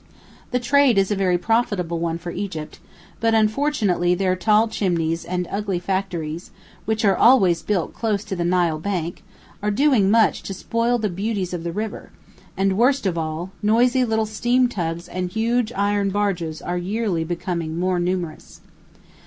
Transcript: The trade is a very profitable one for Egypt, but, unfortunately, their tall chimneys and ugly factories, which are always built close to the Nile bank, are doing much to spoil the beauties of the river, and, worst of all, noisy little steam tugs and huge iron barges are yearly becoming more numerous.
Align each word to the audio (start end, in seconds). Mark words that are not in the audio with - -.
The 0.49 0.59
trade 0.59 0.97
is 0.97 1.11
a 1.11 1.15
very 1.15 1.37
profitable 1.37 1.99
one 1.99 2.17
for 2.17 2.31
Egypt, 2.31 2.79
but, 3.19 3.35
unfortunately, 3.35 4.15
their 4.15 4.35
tall 4.35 4.67
chimneys 4.67 5.23
and 5.23 5.47
ugly 5.51 5.77
factories, 5.77 6.49
which 6.85 7.05
are 7.05 7.15
always 7.15 7.61
built 7.61 7.93
close 7.93 8.23
to 8.23 8.35
the 8.35 8.43
Nile 8.43 8.79
bank, 8.79 9.23
are 9.61 9.69
doing 9.69 10.09
much 10.09 10.41
to 10.41 10.55
spoil 10.55 10.97
the 10.97 11.07
beauties 11.07 11.53
of 11.53 11.63
the 11.63 11.71
river, 11.71 12.09
and, 12.57 12.79
worst 12.79 13.05
of 13.05 13.15
all, 13.15 13.51
noisy 13.61 14.03
little 14.03 14.25
steam 14.25 14.67
tugs 14.67 15.07
and 15.07 15.29
huge 15.31 15.71
iron 15.73 16.09
barges 16.09 16.63
are 16.63 16.79
yearly 16.79 17.23
becoming 17.23 17.77
more 17.77 17.99
numerous. 17.99 18.61